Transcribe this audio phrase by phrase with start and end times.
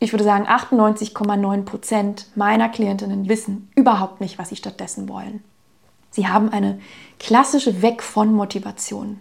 [0.00, 5.42] ich würde sagen, 98,9 Prozent meiner Klientinnen wissen überhaupt nicht, was sie stattdessen wollen.
[6.10, 6.80] Sie haben eine
[7.18, 9.20] klassische Weg von Motivation.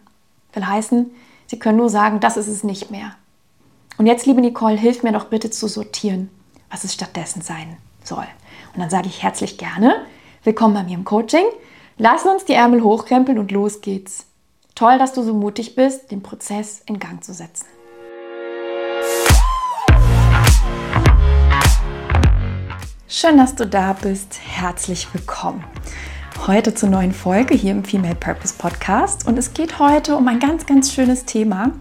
[0.54, 1.10] Will heißen,
[1.48, 3.16] sie können nur sagen, das ist es nicht mehr.
[3.98, 6.30] Und jetzt, liebe Nicole, hilf mir doch bitte zu sortieren,
[6.70, 8.26] was es stattdessen sein soll.
[8.74, 10.06] Und dann sage ich herzlich gerne,
[10.44, 11.46] willkommen bei mir im Coaching.
[11.98, 14.26] Lass uns die Ärmel hochkrempeln und los geht's.
[14.76, 17.66] Toll, dass du so mutig bist, den Prozess in Gang zu setzen.
[23.16, 24.40] Schön, dass du da bist.
[24.44, 25.64] Herzlich willkommen.
[26.48, 29.28] Heute zur neuen Folge hier im Female Purpose Podcast.
[29.28, 31.74] Und es geht heute um ein ganz, ganz schönes Thema.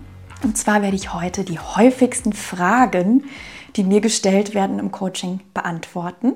[0.44, 3.24] Und zwar werde ich heute die häufigsten Fragen,
[3.76, 6.34] die mir gestellt werden im Coaching, beantworten.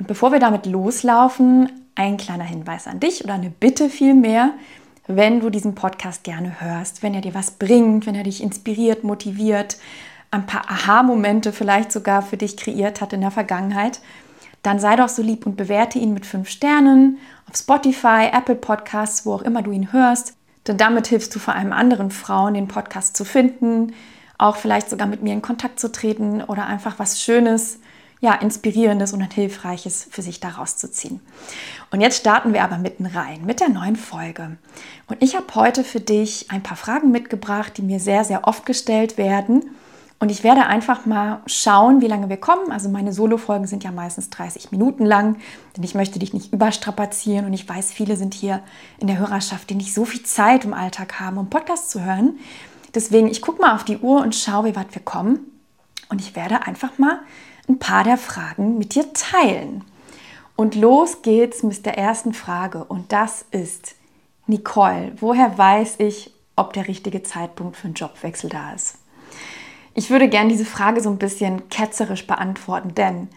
[0.00, 4.50] Und bevor wir damit loslaufen, ein kleiner Hinweis an dich oder eine Bitte vielmehr.
[5.06, 9.04] Wenn du diesen Podcast gerne hörst, wenn er dir was bringt, wenn er dich inspiriert,
[9.04, 9.76] motiviert,
[10.32, 14.00] ein paar Aha-Momente vielleicht sogar für dich kreiert hat in der Vergangenheit,
[14.64, 19.26] dann sei doch so lieb und bewerte ihn mit fünf Sternen auf Spotify, Apple Podcasts,
[19.26, 20.34] wo auch immer du ihn hörst.
[20.66, 23.92] Denn damit hilfst du vor allem anderen Frauen, den Podcast zu finden,
[24.38, 27.78] auch vielleicht sogar mit mir in Kontakt zu treten oder einfach was Schönes,
[28.20, 31.20] ja, Inspirierendes und Hilfreiches für sich daraus zu ziehen.
[31.90, 34.56] Und jetzt starten wir aber mitten rein mit der neuen Folge.
[35.08, 38.64] Und ich habe heute für dich ein paar Fragen mitgebracht, die mir sehr, sehr oft
[38.64, 39.76] gestellt werden
[40.20, 42.72] und ich werde einfach mal schauen, wie lange wir kommen.
[42.72, 45.36] Also meine Solo-Folgen sind ja meistens 30 Minuten lang,
[45.76, 47.44] denn ich möchte dich nicht überstrapazieren.
[47.46, 48.62] Und ich weiß, viele sind hier
[48.98, 52.38] in der Hörerschaft, die nicht so viel Zeit im Alltag haben, um Podcasts zu hören.
[52.94, 55.40] Deswegen, ich gucke mal auf die Uhr und schaue, wie weit wir kommen.
[56.08, 57.20] Und ich werde einfach mal
[57.68, 59.84] ein paar der Fragen mit dir teilen.
[60.56, 62.84] Und los geht's mit der ersten Frage.
[62.84, 63.96] Und das ist,
[64.46, 68.98] Nicole, woher weiß ich, ob der richtige Zeitpunkt für einen Jobwechsel da ist?
[69.94, 73.28] Ich würde gerne diese Frage so ein bisschen ketzerisch beantworten, denn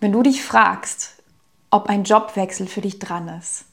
[0.00, 1.22] wenn du dich fragst,
[1.70, 3.64] ob ein Jobwechsel für dich dran ist,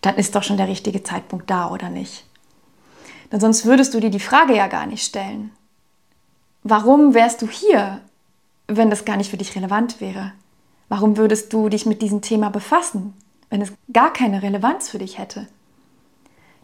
[0.00, 2.24] dann ist doch schon der richtige Zeitpunkt da, oder nicht?
[3.30, 5.52] Denn sonst würdest du dir die Frage ja gar nicht stellen.
[6.64, 8.00] Warum wärst du hier,
[8.66, 10.32] wenn das gar nicht für dich relevant wäre?
[10.88, 13.14] Warum würdest du dich mit diesem Thema befassen,
[13.50, 15.46] wenn es gar keine Relevanz für dich hätte?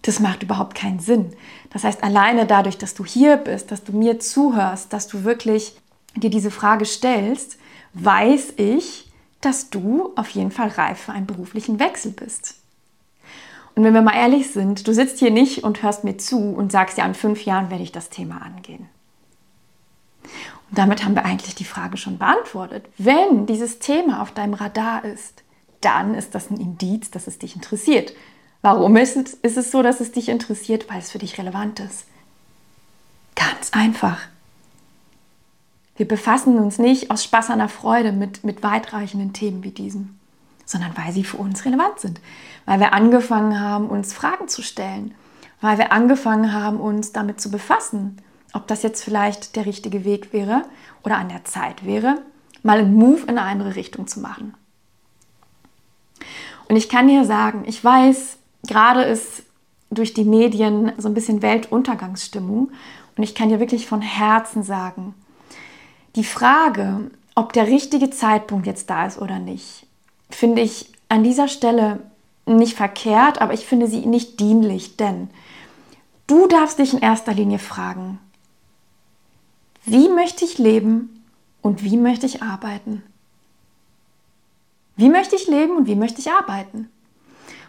[0.02, 1.32] Das macht überhaupt keinen Sinn.
[1.70, 5.76] Das heißt, alleine dadurch, dass du hier bist, dass du mir zuhörst, dass du wirklich
[6.16, 7.58] dir diese Frage stellst,
[7.94, 12.56] weiß ich, dass du auf jeden Fall reif für einen beruflichen Wechsel bist.
[13.74, 16.72] Und wenn wir mal ehrlich sind, du sitzt hier nicht und hörst mir zu und
[16.72, 18.86] sagst ja, in fünf Jahren werde ich das Thema angehen.
[20.22, 22.86] Und damit haben wir eigentlich die Frage schon beantwortet.
[22.98, 25.42] Wenn dieses Thema auf deinem Radar ist,
[25.80, 28.12] dann ist das ein Indiz, dass es dich interessiert.
[28.62, 30.89] Warum ist es, ist es so, dass es dich interessiert?
[30.89, 32.06] Weil es für dich relevant ist.
[33.34, 34.21] Ganz einfach.
[35.97, 40.19] Wir befassen uns nicht aus Spaß an der Freude mit, mit weitreichenden Themen wie diesen,
[40.65, 42.21] sondern weil sie für uns relevant sind.
[42.65, 45.15] Weil wir angefangen haben, uns Fragen zu stellen.
[45.61, 48.19] Weil wir angefangen haben, uns damit zu befassen,
[48.53, 50.65] ob das jetzt vielleicht der richtige Weg wäre
[51.03, 52.23] oder an der Zeit wäre,
[52.62, 54.55] mal einen Move in eine andere Richtung zu machen.
[56.69, 59.45] Und ich kann dir sagen, ich weiß, gerade ist
[59.91, 62.73] durch die Medien so ein bisschen Weltuntergangsstimmung.
[63.17, 65.15] Und ich kann dir wirklich von Herzen sagen,
[66.17, 69.87] die Frage, ob der richtige Zeitpunkt jetzt da ist oder nicht,
[70.31, 72.00] finde ich an dieser Stelle
[72.47, 75.31] nicht verkehrt, aber ich finde sie nicht dienlich, denn
[76.27, 78.19] du darfst dich in erster Linie fragen,
[79.84, 81.25] wie möchte ich leben
[81.61, 83.03] und wie möchte ich arbeiten?
[84.97, 86.91] Wie möchte ich leben und wie möchte ich arbeiten?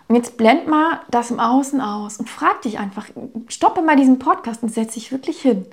[0.07, 3.07] Und jetzt blend mal das im Außen aus und frag dich einfach,
[3.47, 5.65] stoppe mal diesen Podcast und setz dich wirklich hin.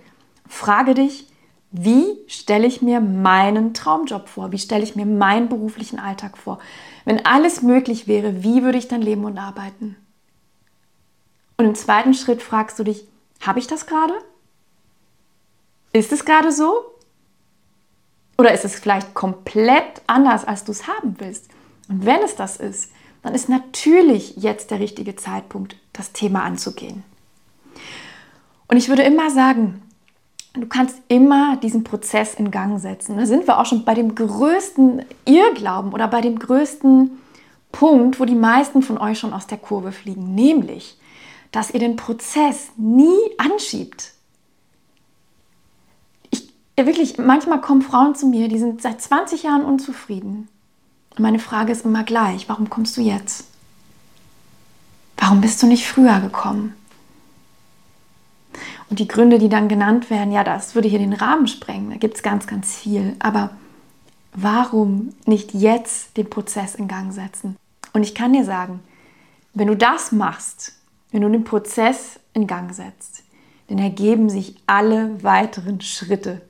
[0.48, 1.26] Frage dich,
[1.72, 4.50] wie stelle ich mir meinen Traumjob vor?
[4.50, 6.58] Wie stelle ich mir meinen beruflichen Alltag vor?
[7.04, 9.96] Wenn alles möglich wäre, wie würde ich dann leben und arbeiten?
[11.56, 13.06] Und im zweiten Schritt fragst du dich,
[13.40, 14.14] habe ich das gerade?
[15.92, 16.72] Ist es gerade so?
[18.38, 21.50] Oder ist es vielleicht komplett anders, als du es haben willst?
[21.88, 22.90] Und wenn es das ist,
[23.22, 27.02] dann ist natürlich jetzt der richtige Zeitpunkt, das Thema anzugehen.
[28.68, 29.82] Und ich würde immer sagen,
[30.54, 33.16] du kannst immer diesen Prozess in Gang setzen.
[33.16, 37.10] Da sind wir auch schon bei dem größten Irrglauben oder bei dem größten
[37.72, 40.98] Punkt, wo die meisten von euch schon aus der Kurve fliegen, nämlich,
[41.52, 44.12] dass ihr den Prozess nie anschiebt.
[46.30, 50.48] Ich, wirklich, manchmal kommen Frauen zu mir, die sind seit 20 Jahren unzufrieden
[51.20, 53.44] und meine Frage ist immer gleich, warum kommst du jetzt?
[55.18, 56.74] Warum bist du nicht früher gekommen?
[58.88, 61.90] Und die Gründe, die dann genannt werden, ja, das würde hier den Rahmen sprengen.
[61.90, 63.16] Da gibt es ganz, ganz viel.
[63.18, 63.50] Aber
[64.32, 67.54] warum nicht jetzt den Prozess in Gang setzen?
[67.92, 68.80] Und ich kann dir sagen,
[69.52, 70.72] wenn du das machst,
[71.10, 73.24] wenn du den Prozess in Gang setzt,
[73.68, 76.40] dann ergeben sich alle weiteren Schritte.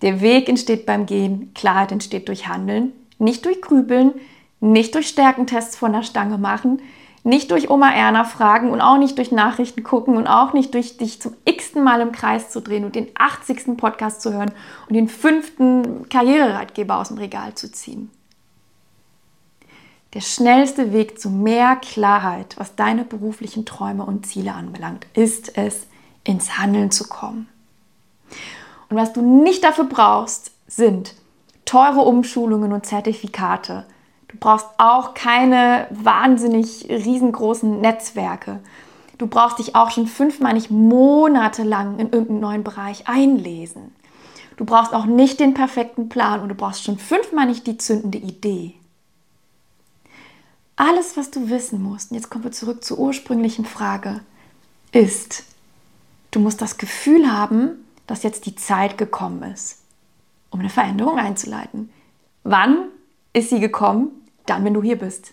[0.00, 4.12] Der Weg entsteht beim Gehen, Klarheit entsteht durch Handeln, nicht durch Grübeln,
[4.60, 6.80] nicht durch Stärkentests von der Stange machen,
[7.24, 10.96] nicht durch Oma Erna fragen und auch nicht durch Nachrichten gucken und auch nicht durch
[10.96, 13.76] dich zum x-ten Mal im Kreis zu drehen und den 80.
[13.76, 14.50] Podcast zu hören
[14.88, 18.10] und den fünften Karriereratgeber aus dem Regal zu ziehen.
[20.14, 25.86] Der schnellste Weg zu mehr Klarheit, was deine beruflichen Träume und Ziele anbelangt, ist es,
[26.24, 27.48] ins Handeln zu kommen.
[28.90, 31.14] Und was du nicht dafür brauchst, sind
[31.72, 33.86] teure Umschulungen und Zertifikate.
[34.28, 38.60] Du brauchst auch keine wahnsinnig riesengroßen Netzwerke.
[39.16, 43.94] Du brauchst dich auch schon fünfmal nicht monatelang in irgendeinen neuen Bereich einlesen.
[44.58, 48.18] Du brauchst auch nicht den perfekten Plan und du brauchst schon fünfmal nicht die zündende
[48.18, 48.74] Idee.
[50.76, 54.20] Alles, was du wissen musst, und jetzt kommen wir zurück zur ursprünglichen Frage,
[54.92, 55.44] ist,
[56.32, 59.81] du musst das Gefühl haben, dass jetzt die Zeit gekommen ist,
[60.52, 61.90] um eine Veränderung einzuleiten.
[62.44, 62.86] Wann
[63.32, 64.10] ist sie gekommen?
[64.46, 65.32] Dann, wenn du hier bist.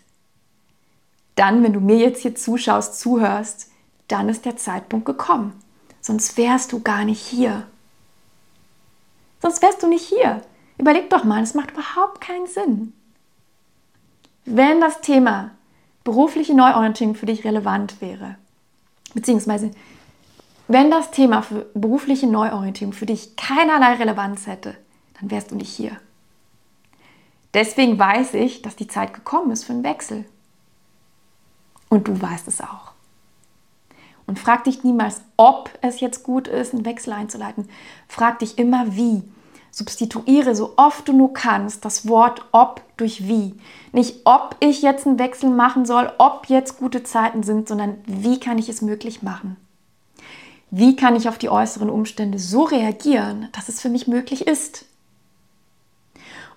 [1.36, 3.69] Dann, wenn du mir jetzt hier zuschaust, zuhörst,
[4.07, 5.54] dann ist der Zeitpunkt gekommen.
[6.01, 7.68] Sonst wärst du gar nicht hier.
[9.42, 10.42] Sonst wärst du nicht hier.
[10.77, 12.94] Überleg doch mal, es macht überhaupt keinen Sinn.
[14.45, 15.51] Wenn das Thema
[16.04, 18.36] berufliche Neuorientierung für dich relevant wäre,
[19.13, 19.71] beziehungsweise
[20.68, 21.44] wenn das Thema
[21.74, 24.75] berufliche Neuorientierung für dich keinerlei Relevanz hätte,
[25.19, 25.98] dann wärst du nicht hier.
[27.54, 30.25] Deswegen weiß ich, dass die Zeit gekommen ist für einen Wechsel.
[31.89, 32.94] Und du weißt es auch.
[34.27, 37.68] Und frag dich niemals, ob es jetzt gut ist, einen Wechsel einzuleiten.
[38.07, 39.24] Frag dich immer, wie.
[39.71, 43.56] Substituiere so oft du nur kannst das Wort ob durch wie.
[43.92, 48.39] Nicht ob ich jetzt einen Wechsel machen soll, ob jetzt gute Zeiten sind, sondern wie
[48.39, 49.57] kann ich es möglich machen.
[50.71, 54.86] Wie kann ich auf die äußeren Umstände so reagieren, dass es für mich möglich ist?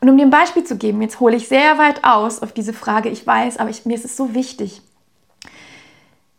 [0.02, 2.72] Und um dir ein Beispiel zu geben, jetzt hole ich sehr weit aus auf diese
[2.72, 4.82] Frage, ich weiß, aber ich, mir ist es so wichtig.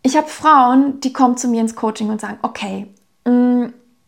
[0.01, 2.87] Ich habe Frauen, die kommen zu mir ins Coaching und sagen, okay,
[3.23, 3.67] mm,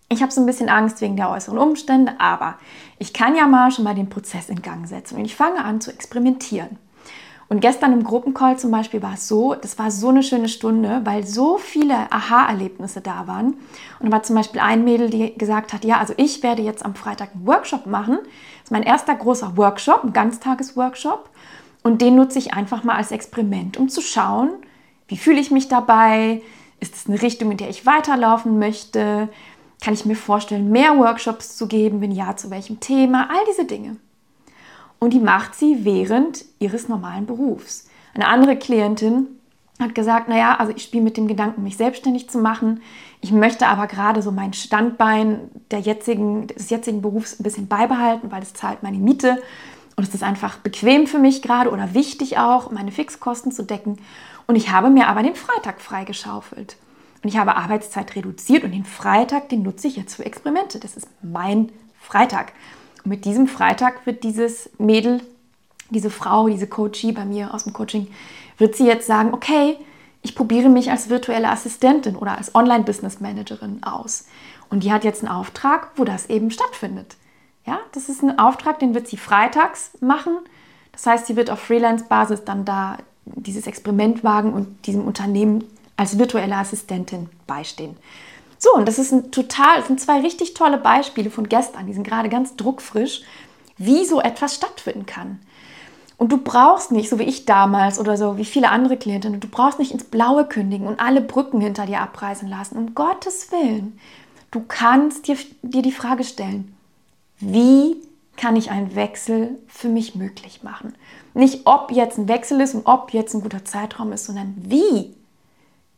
[0.10, 2.56] ich habe so ein bisschen Angst wegen der äußeren Umstände, aber
[3.00, 5.80] ich kann ja mal schon mal den Prozess in Gang setzen und ich fange an
[5.80, 6.78] zu experimentieren.
[7.48, 11.02] Und gestern im Gruppencall zum Beispiel war es so, das war so eine schöne Stunde,
[11.04, 13.54] weil so viele Aha-Erlebnisse da waren.
[14.00, 16.84] Und da war zum Beispiel ein Mädel, die gesagt hat, ja, also ich werde jetzt
[16.84, 18.18] am Freitag einen Workshop machen.
[18.24, 21.30] Das ist mein erster großer Workshop, ein Ganztagesworkshop.
[21.84, 24.50] Und den nutze ich einfach mal als Experiment, um zu schauen,
[25.08, 26.42] wie fühle ich mich dabei?
[26.80, 29.30] Ist es eine Richtung, in der ich weiterlaufen möchte?
[29.84, 32.02] Kann ich mir vorstellen, mehr Workshops zu geben?
[32.02, 33.30] Wenn ja, zu welchem Thema?
[33.30, 33.98] All diese Dinge
[35.00, 37.88] und die macht sie während ihres normalen Berufs.
[38.14, 39.28] Eine andere Klientin
[39.80, 42.82] hat gesagt, naja, also ich spiele mit dem Gedanken, mich selbstständig zu machen.
[43.22, 48.32] Ich möchte aber gerade so mein Standbein der jetzigen, des jetzigen Berufs ein bisschen beibehalten,
[48.32, 49.42] weil es zahlt meine Miete
[49.96, 53.98] und es ist einfach bequem für mich gerade oder wichtig auch, meine Fixkosten zu decken.
[54.48, 56.78] Und ich habe mir aber den Freitag freigeschaufelt.
[57.24, 60.80] Und ich habe Arbeitszeit reduziert und den Freitag, den nutze ich jetzt für Experimente.
[60.80, 62.54] Das ist mein Freitag
[63.06, 65.22] mit diesem Freitag wird dieses Mädel,
[65.90, 68.08] diese Frau, diese Coachie bei mir aus dem Coaching,
[68.58, 69.78] wird sie jetzt sagen, okay,
[70.22, 74.26] ich probiere mich als virtuelle Assistentin oder als Online-Business-Managerin aus.
[74.70, 77.16] Und die hat jetzt einen Auftrag, wo das eben stattfindet.
[77.66, 80.40] Ja, das ist ein Auftrag, den wird sie freitags machen.
[80.92, 85.64] Das heißt, sie wird auf Freelance-Basis dann da dieses Experiment wagen und diesem Unternehmen
[85.98, 87.96] als virtuelle Assistentin beistehen.
[88.58, 92.08] So, und das ist ein total, sind zwei richtig tolle Beispiele von gestern, die sind
[92.08, 93.22] gerade ganz druckfrisch,
[93.78, 95.40] wie so etwas stattfinden kann.
[96.18, 99.50] Und du brauchst nicht, so wie ich damals oder so wie viele andere Klientinnen, du
[99.50, 102.78] brauchst nicht ins Blaue kündigen und alle Brücken hinter dir abreißen lassen.
[102.78, 104.00] Um Gottes Willen.
[104.52, 106.76] Du kannst dir, dir die Frage stellen,
[107.40, 107.98] wie
[108.38, 110.96] kann ich einen Wechsel für mich möglich machen?
[111.34, 115.14] Nicht, ob jetzt ein Wechsel ist und ob jetzt ein guter Zeitraum ist, sondern wie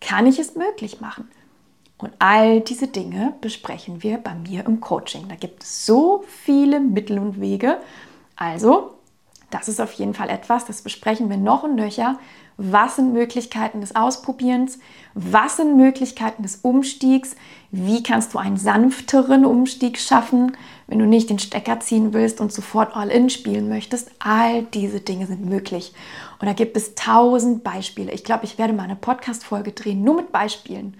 [0.01, 1.29] kann ich es möglich machen?
[1.97, 5.27] Und all diese Dinge besprechen wir bei mir im Coaching.
[5.29, 7.79] Da gibt es so viele Mittel und Wege.
[8.35, 8.97] Also,
[9.49, 12.19] das ist auf jeden Fall etwas, das besprechen wir noch und nöcher.
[12.57, 14.79] Was sind Möglichkeiten des Ausprobierens?
[15.13, 17.35] Was sind Möglichkeiten des Umstiegs?
[17.71, 22.51] Wie kannst du einen sanfteren Umstieg schaffen, wenn du nicht den Stecker ziehen willst und
[22.51, 24.11] sofort All-In spielen möchtest?
[24.19, 25.93] All diese Dinge sind möglich.
[26.39, 28.11] Und da gibt es tausend Beispiele.
[28.11, 30.95] Ich glaube, ich werde mal eine Podcast-Folge drehen, nur mit Beispielen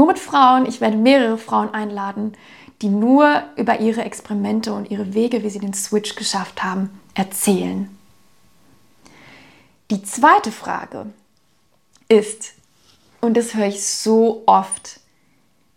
[0.00, 0.64] Nur mit Frauen.
[0.64, 2.32] Ich werde mehrere Frauen einladen,
[2.80, 7.94] die nur über ihre Experimente und ihre Wege, wie sie den Switch geschafft haben, erzählen.
[9.90, 11.12] Die zweite Frage
[12.08, 12.54] ist,
[13.20, 15.00] und das höre ich so oft,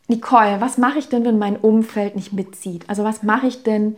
[0.08, 2.90] Nicole, was mache ich denn, wenn mein Umfeld nicht mitzieht?
[2.90, 3.98] Also was mache ich denn,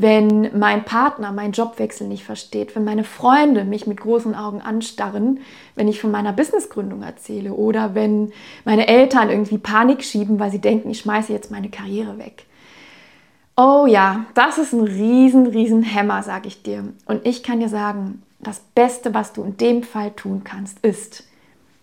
[0.00, 5.40] wenn mein Partner meinen Jobwechsel nicht versteht, wenn meine Freunde mich mit großen Augen anstarren,
[5.74, 8.32] wenn ich von meiner Businessgründung erzähle oder wenn
[8.64, 12.46] meine Eltern irgendwie Panik schieben, weil sie denken, ich schmeiße jetzt meine Karriere weg.
[13.58, 16.94] Oh ja, das ist ein riesen, riesen Hämmer, sage ich dir.
[17.04, 21.24] Und ich kann dir sagen, das Beste, was du in dem Fall tun kannst, ist,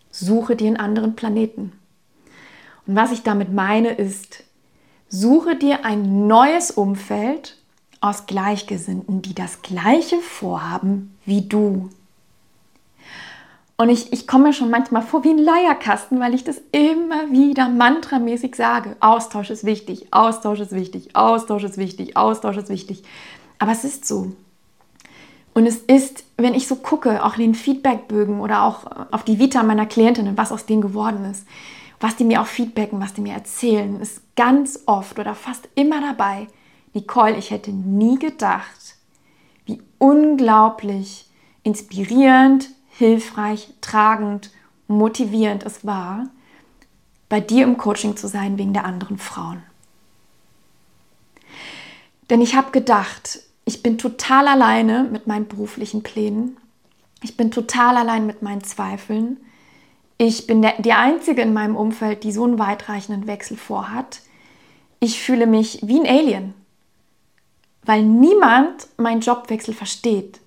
[0.10, 1.72] suche dir einen anderen Planeten.
[2.88, 4.44] Und was ich damit meine, ist,
[5.08, 7.57] suche dir ein neues Umfeld,
[8.02, 11.90] aus Gleichgesinnten, die das gleiche vorhaben wie du.
[13.80, 17.32] Und ich, ich komme mir schon manchmal vor wie ein Leierkasten, weil ich das immer
[17.32, 18.96] wieder mantramäßig sage.
[19.00, 23.04] Austausch ist wichtig, Austausch ist wichtig, Austausch ist wichtig, Austausch ist wichtig.
[23.60, 24.32] Aber es ist so.
[25.54, 29.38] Und es ist, wenn ich so gucke, auch in den Feedbackbögen oder auch auf die
[29.40, 31.46] Vita meiner Klientinnen, was aus denen geworden ist,
[32.00, 36.02] was die mir auch feedbacken, was die mir erzählen, ist ganz oft oder fast immer
[36.02, 36.48] dabei,
[36.98, 38.96] Nicole, ich hätte nie gedacht,
[39.66, 41.28] wie unglaublich
[41.62, 44.50] inspirierend, hilfreich, tragend,
[44.88, 46.28] motivierend es war,
[47.30, 49.62] bei dir im Coaching zu sein wegen der anderen Frauen.
[52.32, 56.58] Denn ich habe gedacht, ich bin total alleine mit meinen beruflichen Plänen.
[57.22, 59.38] Ich bin total allein mit meinen Zweifeln.
[60.18, 64.22] Ich bin der, die Einzige in meinem Umfeld, die so einen weitreichenden Wechsel vorhat.
[65.00, 66.56] Ich fühle mich wie ein Alien
[67.88, 70.42] weil niemand meinen Jobwechsel versteht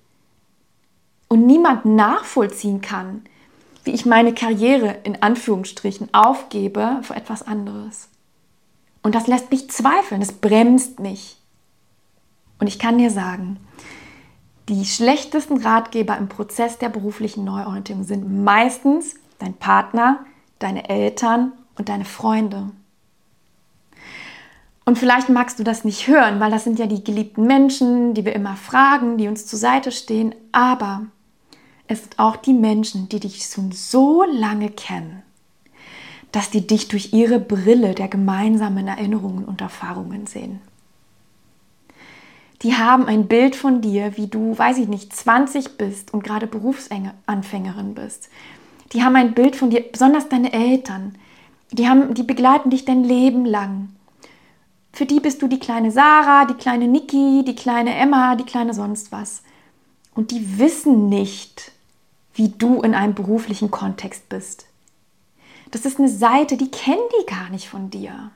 [1.27, 3.23] und niemand nachvollziehen kann,
[3.83, 8.09] wie ich meine Karriere in Anführungsstrichen aufgebe für etwas anderes.
[9.01, 11.37] Und das lässt mich zweifeln, das bremst mich.
[12.59, 13.57] Und ich kann dir sagen,
[14.69, 20.23] die schlechtesten Ratgeber im Prozess der beruflichen Neuorientierung sind meistens dein Partner,
[20.59, 22.69] deine Eltern und deine Freunde.
[24.91, 28.25] Und vielleicht magst du das nicht hören, weil das sind ja die geliebten Menschen, die
[28.25, 30.35] wir immer fragen, die uns zur Seite stehen.
[30.51, 31.03] Aber
[31.87, 35.23] es sind auch die Menschen, die dich schon so lange kennen,
[36.33, 40.59] dass die dich durch ihre Brille der gemeinsamen Erinnerungen und Erfahrungen sehen.
[42.61, 46.47] Die haben ein Bild von dir, wie du, weiß ich nicht, 20 bist und gerade
[46.47, 48.27] Berufsanfängerin bist.
[48.91, 51.15] Die haben ein Bild von dir, besonders deine Eltern.
[51.71, 53.87] Die, haben, die begleiten dich dein Leben lang.
[54.93, 58.73] Für die bist du die kleine Sarah, die kleine Niki, die kleine Emma, die kleine
[58.73, 59.41] sonst was.
[60.13, 61.71] Und die wissen nicht,
[62.33, 64.65] wie du in einem beruflichen Kontext bist.
[65.71, 68.31] Das ist eine Seite, die kennen die gar nicht von dir.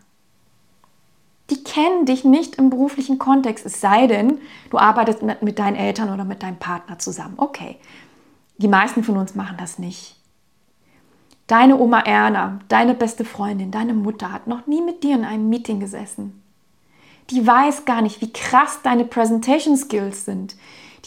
[1.50, 4.39] Die kennen dich nicht im beruflichen Kontext, es sei denn,
[4.71, 7.35] du arbeitest mit, deinen Eltern oder mit deinem Partner zusammen.
[7.38, 7.77] Okay,
[8.57, 10.15] die meisten von uns machen das nicht.
[11.45, 15.50] Deine Oma Erna, deine beste Freundin, deine Mutter hat noch nie mit dir in einem
[15.50, 16.41] Meeting gesessen
[17.29, 20.55] die weiß gar nicht, wie krass deine Presentation Skills sind.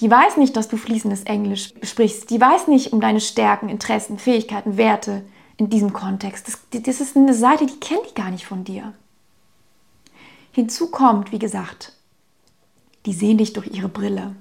[0.01, 2.31] Die weiß nicht, dass du fließendes Englisch sprichst.
[2.31, 5.25] Die weiß nicht um deine Stärken, Interessen, Fähigkeiten, Werte
[5.57, 6.47] in diesem Kontext.
[6.47, 8.95] Das, das ist eine Seite, die kennt die gar nicht von dir.
[10.53, 11.93] Hinzu kommt, wie gesagt,
[13.07, 14.35] die sehen dich durch ihre Brille.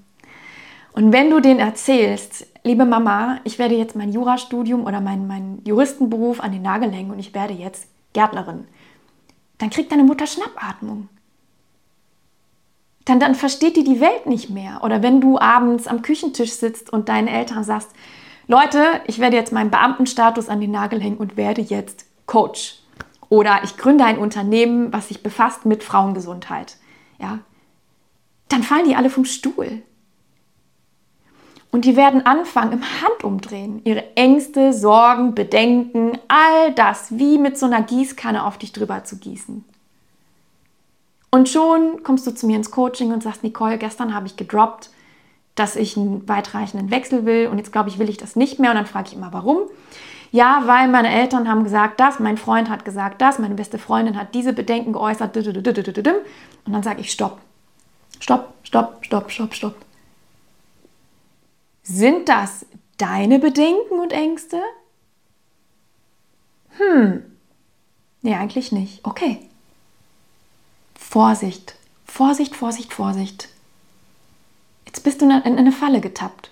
[0.94, 5.62] Und wenn du denen erzählst, liebe Mama, ich werde jetzt mein Jurastudium oder meinen mein
[5.64, 8.68] Juristenberuf an den Nagel hängen und ich werde jetzt Gärtnerin,
[9.60, 11.10] dann kriegt deine Mutter Schnappatmung
[13.08, 14.84] dann, dann versteht die die Welt nicht mehr.
[14.84, 17.92] Oder wenn du abends am Küchentisch sitzt und deinen Eltern sagst,
[18.48, 22.80] Leute, ich werde jetzt meinen Beamtenstatus an den Nagel hängen und werde jetzt Coach.
[23.30, 26.76] Oder ich gründe ein Unternehmen, was sich befasst mit Frauengesundheit.
[27.18, 27.40] Ja,
[28.50, 29.84] dann fallen die alle vom Stuhl.
[31.72, 37.66] Und die werden anfangen, im Handumdrehen ihre Ängste, Sorgen, Bedenken, all das wie mit so
[37.68, 39.64] einer Gießkanne auf dich drüber zu gießen.
[41.30, 44.90] Und schon kommst du zu mir ins Coaching und sagst, Nicole, gestern habe ich gedroppt,
[45.56, 48.72] dass ich einen weitreichenden Wechsel will und jetzt glaube ich, will ich das nicht mehr.
[48.72, 49.62] Und dann frage ich immer, warum?
[50.32, 54.18] Ja, weil meine Eltern haben gesagt das, mein Freund hat gesagt das, meine beste Freundin
[54.18, 55.36] hat diese Bedenken geäußert.
[55.36, 57.40] Und dann sage ich, stopp.
[58.20, 59.76] Stopp, stopp, stopp, stopp, stopp.
[61.84, 62.66] Sind das
[62.98, 64.62] deine Bedenken und Ängste?
[66.78, 67.24] Hm.
[68.22, 69.06] Nee, eigentlich nicht.
[69.06, 69.47] Okay.
[70.98, 71.76] Vorsicht,
[72.06, 73.50] Vorsicht, Vorsicht, Vorsicht.
[74.86, 76.52] Jetzt bist du in eine Falle getappt.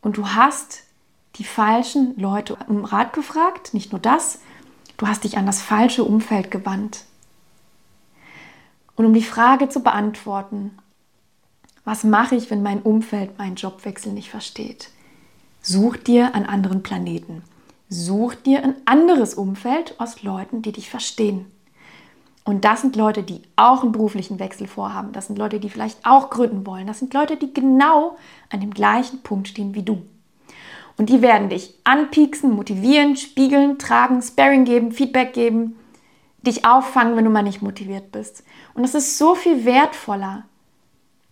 [0.00, 0.84] Und du hast
[1.36, 4.40] die falschen Leute um Rat gefragt, nicht nur das,
[4.96, 7.04] du hast dich an das falsche Umfeld gewandt.
[8.96, 10.76] Und um die Frage zu beantworten,
[11.84, 14.90] was mache ich, wenn mein Umfeld meinen Jobwechsel nicht versteht?
[15.62, 17.42] Such dir einen anderen Planeten.
[17.88, 21.46] Such dir ein anderes Umfeld aus Leuten, die dich verstehen.
[22.48, 25.12] Und das sind Leute, die auch einen beruflichen Wechsel vorhaben.
[25.12, 26.86] Das sind Leute, die vielleicht auch gründen wollen.
[26.86, 28.16] Das sind Leute, die genau
[28.48, 30.00] an dem gleichen Punkt stehen wie du.
[30.96, 35.76] Und die werden dich anpieksen, motivieren, spiegeln, tragen, Sparring geben, Feedback geben,
[36.40, 38.44] dich auffangen, wenn du mal nicht motiviert bist.
[38.72, 40.44] Und es ist so viel wertvoller,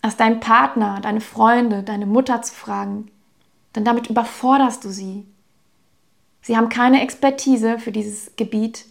[0.02, 3.10] als deinen Partner, deine Freunde, deine Mutter zu fragen,
[3.74, 5.24] denn damit überforderst du sie.
[6.42, 8.84] Sie haben keine Expertise für dieses Gebiet.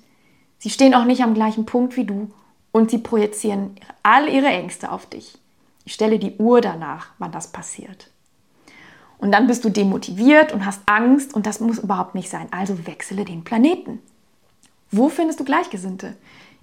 [0.66, 2.32] Sie stehen auch nicht am gleichen Punkt wie du
[2.72, 5.38] und sie projizieren all ihre Ängste auf dich.
[5.86, 8.10] Ich stelle die Uhr danach, wann das passiert.
[9.20, 12.48] Und dann bist du demotiviert und hast Angst und das muss überhaupt nicht sein.
[12.50, 14.00] Also wechsle den Planeten.
[14.90, 16.16] Wo findest du Gleichgesinnte?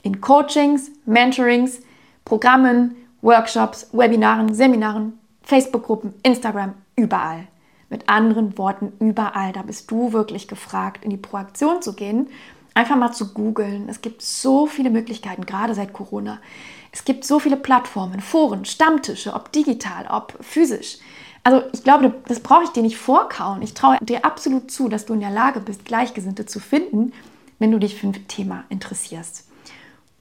[0.03, 1.79] In Coachings, Mentorings,
[2.25, 7.47] Programmen, Workshops, Webinaren, Seminaren, Facebook-Gruppen, Instagram, überall.
[7.89, 9.53] Mit anderen Worten, überall.
[9.53, 12.27] Da bist du wirklich gefragt, in die Proaktion zu gehen.
[12.75, 13.89] Einfach mal zu googeln.
[13.89, 16.39] Es gibt so viele Möglichkeiten, gerade seit Corona.
[16.91, 20.99] Es gibt so viele Plattformen, Foren, Stammtische, ob digital, ob physisch.
[21.45, 23.63] Also ich glaube, das brauche ich dir nicht vorkauen.
[23.63, 27.13] Ich traue dir absolut zu, dass du in der Lage bist, Gleichgesinnte zu finden,
[27.59, 29.49] wenn du dich für ein Thema interessierst.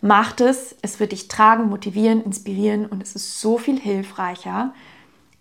[0.01, 4.73] Mach es, es wird dich tragen, motivieren, inspirieren und es ist so viel hilfreicher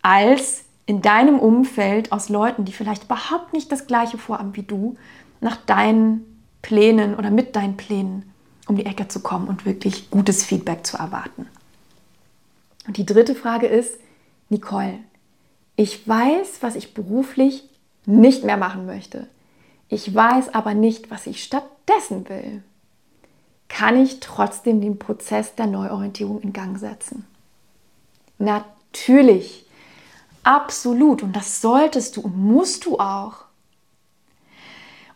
[0.03, 4.97] als in deinem Umfeld aus Leuten, die vielleicht überhaupt nicht das gleiche vorhaben wie du,
[5.41, 6.30] nach deinen
[6.63, 8.33] Plänen oder mit deinen Plänen
[8.67, 11.47] um die Ecke zu kommen und wirklich gutes Feedback zu erwarten.
[12.87, 13.99] Und die dritte Frage ist,
[14.49, 14.99] Nicole,
[15.75, 17.69] ich weiß, was ich beruflich
[18.07, 19.27] nicht mehr machen möchte.
[19.89, 22.63] Ich weiß aber nicht, was ich stattdessen will.
[23.69, 27.27] Kann ich trotzdem den Prozess der Neuorientierung in Gang setzen?
[28.39, 29.67] Natürlich
[30.43, 31.23] Absolut.
[31.23, 33.45] Und das solltest du und musst du auch.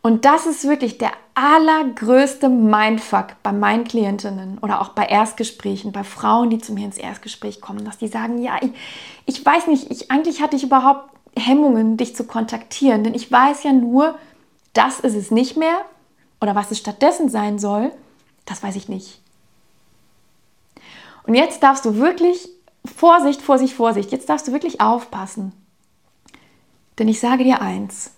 [0.05, 6.05] Und das ist wirklich der allergrößte Mindfuck bei meinen Klientinnen oder auch bei Erstgesprächen, bei
[6.05, 8.73] Frauen, die zu mir ins Erstgespräch kommen, dass die sagen, ja, ich,
[9.25, 13.63] ich weiß nicht, ich, eigentlich hatte ich überhaupt Hemmungen, dich zu kontaktieren, denn ich weiß
[13.63, 14.19] ja nur,
[14.75, 15.81] das ist es nicht mehr
[16.39, 17.91] oder was es stattdessen sein soll,
[18.45, 19.23] das weiß ich nicht.
[21.27, 22.51] Und jetzt darfst du wirklich
[22.85, 25.53] Vorsicht, Vorsicht, Vorsicht, jetzt darfst du wirklich aufpassen.
[26.99, 28.11] Denn ich sage dir eins,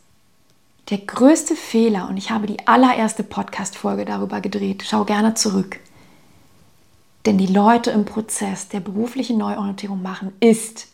[0.91, 5.81] der größte Fehler, und ich habe die allererste Podcast-Folge darüber gedreht, schau gerne zurück.
[7.25, 10.87] Denn die Leute im Prozess der beruflichen Neuorientierung machen, ist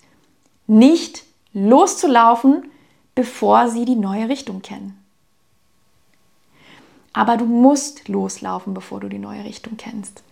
[0.67, 2.71] nicht loszulaufen,
[3.15, 4.99] bevor sie die neue Richtung kennen.
[7.13, 10.23] Aber du musst loslaufen, bevor du die neue Richtung kennst.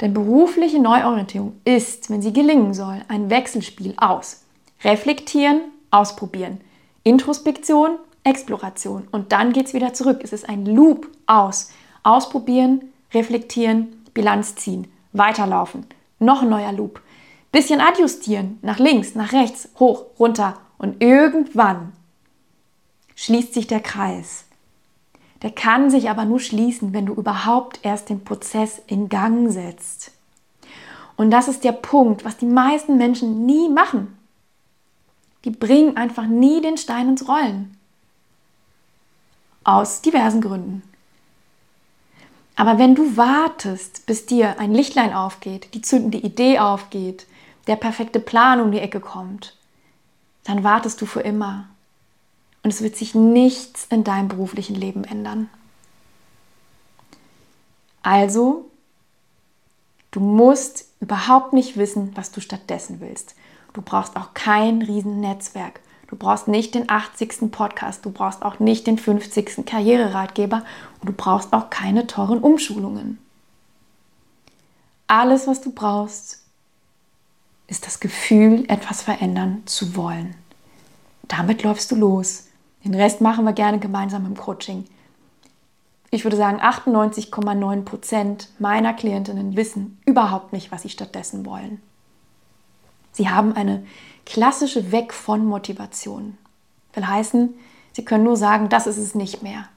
[0.00, 4.42] Denn berufliche Neuorientierung ist, wenn sie gelingen soll, ein Wechselspiel aus
[4.84, 6.60] Reflektieren, Ausprobieren,
[7.04, 10.20] Introspektion, Exploration und dann geht es wieder zurück.
[10.22, 11.70] Es ist ein Loop aus
[12.02, 15.86] Ausprobieren, Reflektieren, Bilanz ziehen, weiterlaufen,
[16.18, 17.00] noch ein neuer Loop,
[17.52, 21.92] bisschen adjustieren, nach links, nach rechts, hoch, runter und irgendwann
[23.14, 24.46] schließt sich der Kreis
[25.42, 30.12] der kann sich aber nur schließen, wenn du überhaupt erst den Prozess in Gang setzt.
[31.16, 34.18] Und das ist der Punkt, was die meisten Menschen nie machen.
[35.44, 37.75] Die bringen einfach nie den Stein ins Rollen.
[39.66, 40.84] Aus diversen Gründen.
[42.54, 47.26] Aber wenn du wartest, bis dir ein Lichtlein aufgeht, die zündende Idee aufgeht,
[47.66, 49.56] der perfekte Plan um die Ecke kommt,
[50.44, 51.68] dann wartest du für immer.
[52.62, 55.50] Und es wird sich nichts in deinem beruflichen Leben ändern.
[58.04, 58.70] Also,
[60.12, 63.34] du musst überhaupt nicht wissen, was du stattdessen willst.
[63.72, 65.80] Du brauchst auch kein Riesennetzwerk.
[66.08, 67.50] Du brauchst nicht den 80.
[67.50, 69.66] Podcast, du brauchst auch nicht den 50.
[69.66, 70.64] Karriereratgeber
[71.00, 73.18] und du brauchst auch keine teuren Umschulungen.
[75.08, 76.42] Alles, was du brauchst,
[77.66, 80.36] ist das Gefühl, etwas verändern zu wollen.
[81.28, 82.44] Damit läufst du los.
[82.84, 84.84] Den Rest machen wir gerne gemeinsam im Coaching.
[86.10, 91.82] Ich würde sagen, 98,9 Prozent meiner Klientinnen wissen überhaupt nicht, was sie stattdessen wollen.
[93.10, 93.84] Sie haben eine
[94.26, 96.36] klassische Weg von Motivation.
[96.92, 97.54] Will heißen,
[97.92, 99.68] sie können nur sagen, das ist es nicht mehr.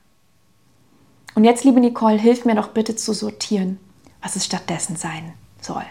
[1.35, 3.79] Und jetzt, liebe Nicole, hilf mir doch bitte zu sortieren,
[4.21, 5.85] was es stattdessen sein soll.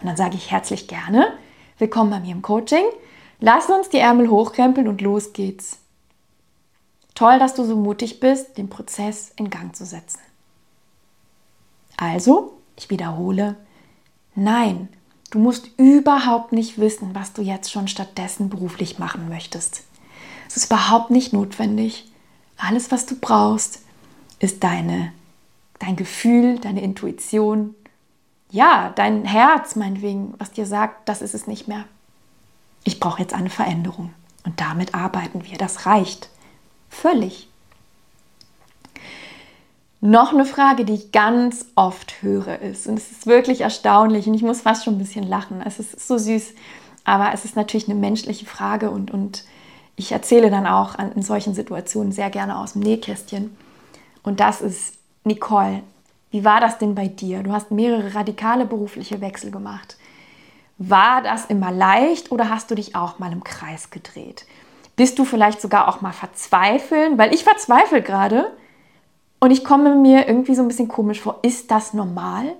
[0.00, 1.36] Und dann sage ich herzlich gerne,
[1.78, 2.84] willkommen bei mir im Coaching.
[3.40, 5.78] Lass uns die Ärmel hochkrempeln und los geht's.
[7.14, 10.20] Toll, dass du so mutig bist, den Prozess in Gang zu setzen.
[11.96, 13.56] Also, ich wiederhole,
[14.34, 14.88] nein,
[15.34, 19.82] du musst überhaupt nicht wissen, was du jetzt schon stattdessen beruflich machen möchtest.
[20.46, 22.08] Es ist überhaupt nicht notwendig.
[22.56, 23.82] Alles, was du brauchst,
[24.38, 25.12] ist deine,
[25.80, 27.74] dein Gefühl, deine Intuition,
[28.50, 31.84] ja, dein Herz, meinetwegen, was dir sagt, das ist es nicht mehr.
[32.84, 34.14] Ich brauche jetzt eine Veränderung.
[34.44, 35.58] Und damit arbeiten wir.
[35.58, 36.28] Das reicht.
[36.88, 37.48] Völlig.
[40.06, 44.34] Noch eine Frage, die ich ganz oft höre, ist, und es ist wirklich erstaunlich und
[44.34, 45.62] ich muss fast schon ein bisschen lachen.
[45.64, 46.52] Es ist so süß,
[47.04, 49.44] aber es ist natürlich eine menschliche Frage und, und
[49.96, 53.56] ich erzähle dann auch in solchen Situationen sehr gerne aus dem Nähkästchen.
[54.22, 55.82] Und das ist, Nicole,
[56.30, 57.42] wie war das denn bei dir?
[57.42, 59.96] Du hast mehrere radikale berufliche Wechsel gemacht.
[60.76, 64.44] War das immer leicht oder hast du dich auch mal im Kreis gedreht?
[64.96, 67.16] Bist du vielleicht sogar auch mal verzweifeln?
[67.16, 68.52] Weil ich verzweifle gerade
[69.40, 71.40] und ich komme mir irgendwie so ein bisschen komisch vor.
[71.42, 72.54] Ist das normal?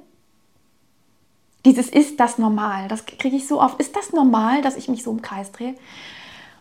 [1.64, 3.80] Dieses ist das normal, das kriege ich so oft.
[3.80, 5.74] Ist das normal, dass ich mich so im Kreis drehe?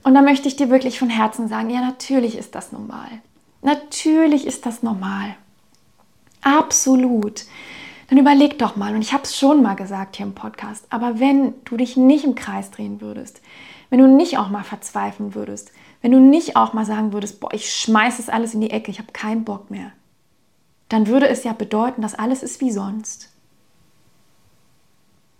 [0.03, 3.09] Und da möchte ich dir wirklich von Herzen sagen, ja, natürlich ist das normal.
[3.61, 5.35] Natürlich ist das normal.
[6.41, 7.45] Absolut.
[8.09, 11.19] Dann überleg doch mal, und ich habe es schon mal gesagt hier im Podcast, aber
[11.19, 13.41] wenn du dich nicht im Kreis drehen würdest,
[13.89, 15.71] wenn du nicht auch mal verzweifeln würdest,
[16.01, 18.91] wenn du nicht auch mal sagen würdest, boah, ich schmeiße es alles in die Ecke,
[18.91, 19.93] ich habe keinen Bock mehr,
[20.93, 23.29] dann würde es ja bedeuten, dass alles ist wie sonst.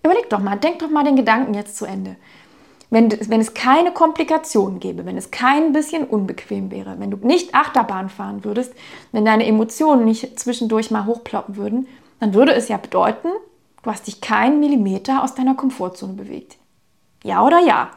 [0.02, 2.16] Überleg doch mal, denk doch mal den Gedanken jetzt zu Ende.
[2.90, 7.54] Wenn, wenn es keine Komplikationen gäbe, wenn es kein bisschen unbequem wäre, wenn du nicht
[7.54, 8.74] Achterbahn fahren würdest,
[9.12, 11.88] wenn deine Emotionen nicht zwischendurch mal hochploppen würden,
[12.20, 13.30] dann würde es ja bedeuten,
[13.84, 16.58] du hast dich keinen Millimeter aus deiner Komfortzone bewegt.
[17.24, 17.92] Ja oder ja?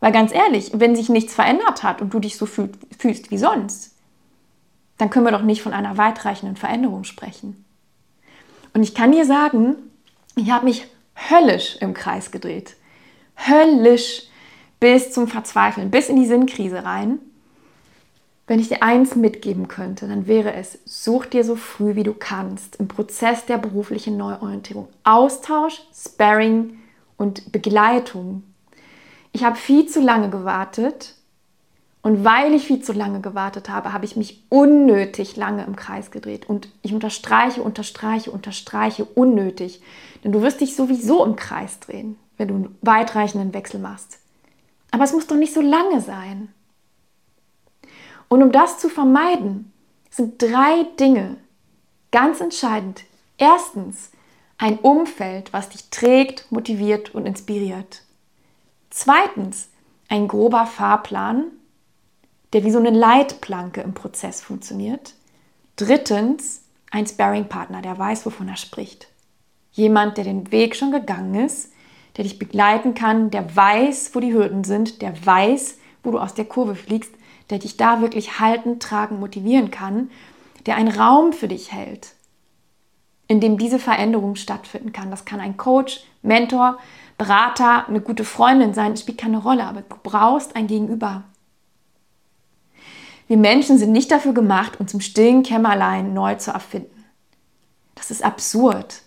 [0.00, 3.95] Weil ganz ehrlich, wenn sich nichts verändert hat und du dich so fühlst wie sonst,
[4.98, 7.64] dann können wir doch nicht von einer weitreichenden Veränderung sprechen.
[8.72, 9.76] Und ich kann dir sagen,
[10.36, 10.86] ich habe mich
[11.30, 12.76] höllisch im Kreis gedreht.
[13.36, 14.24] Höllisch
[14.80, 17.18] bis zum Verzweifeln, bis in die Sinnkrise rein.
[18.46, 22.14] Wenn ich dir eins mitgeben könnte, dann wäre es, such dir so früh wie du
[22.14, 26.78] kannst im Prozess der beruflichen Neuorientierung Austausch, Sparring
[27.16, 28.44] und Begleitung.
[29.32, 31.15] Ich habe viel zu lange gewartet
[32.06, 36.12] und weil ich viel zu lange gewartet habe, habe ich mich unnötig lange im Kreis
[36.12, 36.48] gedreht.
[36.48, 39.82] Und ich unterstreiche, unterstreiche, unterstreiche unnötig.
[40.22, 44.20] Denn du wirst dich sowieso im Kreis drehen, wenn du einen weitreichenden Wechsel machst.
[44.92, 46.54] Aber es muss doch nicht so lange sein.
[48.28, 49.72] Und um das zu vermeiden,
[50.08, 51.38] sind drei Dinge
[52.12, 53.02] ganz entscheidend.
[53.36, 54.12] Erstens,
[54.58, 58.02] ein Umfeld, was dich trägt, motiviert und inspiriert.
[58.90, 59.70] Zweitens,
[60.08, 61.46] ein grober Fahrplan,
[62.52, 65.14] der wie so eine Leitplanke im Prozess funktioniert.
[65.76, 69.08] Drittens, ein Sparring-Partner, der weiß, wovon er spricht.
[69.72, 71.72] Jemand, der den Weg schon gegangen ist,
[72.16, 76.34] der dich begleiten kann, der weiß, wo die Hürden sind, der weiß, wo du aus
[76.34, 77.12] der Kurve fliegst,
[77.50, 80.10] der dich da wirklich halten, tragen, motivieren kann,
[80.64, 82.14] der einen Raum für dich hält,
[83.28, 85.10] in dem diese Veränderung stattfinden kann.
[85.10, 86.78] Das kann ein Coach, Mentor,
[87.18, 91.24] Berater, eine gute Freundin sein, das spielt keine Rolle, aber du brauchst ein Gegenüber.
[93.28, 97.04] Wir Menschen sind nicht dafür gemacht, uns im stillen Kämmerlein neu zu erfinden.
[97.94, 99.02] Das ist absurd.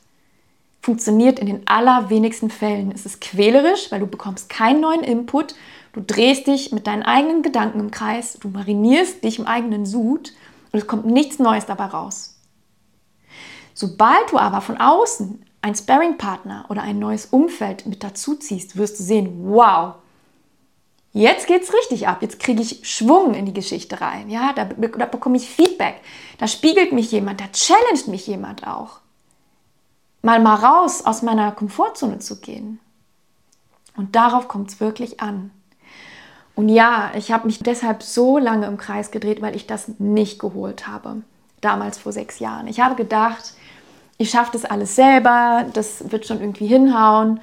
[0.81, 2.91] Funktioniert in den allerwenigsten Fällen.
[2.91, 5.55] Es ist quälerisch, weil du bekommst keinen neuen Input
[5.93, 10.33] Du drehst dich mit deinen eigenen Gedanken im Kreis, du marinierst dich im eigenen Sud
[10.71, 12.39] und es kommt nichts Neues dabei raus.
[13.73, 18.99] Sobald du aber von außen einen Sparring-Partner oder ein neues Umfeld mit dazu ziehst, wirst
[18.99, 19.95] du sehen, wow,
[21.13, 22.21] jetzt geht's richtig ab.
[22.21, 24.29] Jetzt kriege ich Schwung in die Geschichte rein.
[24.29, 26.01] Ja, da, da bekomme ich Feedback.
[26.37, 28.99] Da spiegelt mich jemand, da challenged mich jemand auch.
[30.21, 32.79] Mal mal raus aus meiner Komfortzone zu gehen.
[33.95, 35.51] Und darauf kommt es wirklich an.
[36.55, 40.39] Und ja, ich habe mich deshalb so lange im Kreis gedreht, weil ich das nicht
[40.39, 41.21] geholt habe.
[41.61, 42.67] Damals vor sechs Jahren.
[42.67, 43.53] Ich habe gedacht,
[44.17, 47.39] ich schaffe das alles selber, das wird schon irgendwie hinhauen.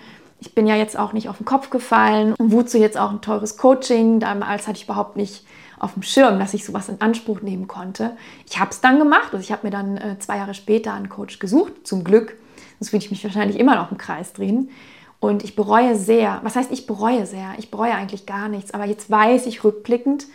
[0.47, 2.33] Ich bin ja jetzt auch nicht auf den Kopf gefallen.
[2.39, 4.21] Und wozu jetzt auch ein teures Coaching?
[4.21, 5.45] Damals hatte ich überhaupt nicht
[5.81, 8.17] auf dem Schirm, dass ich sowas in Anspruch nehmen konnte.
[8.49, 9.31] Ich habe es dann gemacht.
[9.33, 12.37] Also ich habe mir dann äh, zwei Jahre später einen Coach gesucht, zum Glück.
[12.79, 14.71] Sonst würde ich mich wahrscheinlich immer noch im Kreis drehen.
[15.19, 17.55] Und ich bereue sehr, was heißt ich bereue sehr?
[17.59, 20.27] Ich bereue eigentlich gar nichts, aber jetzt weiß ich rückblickend,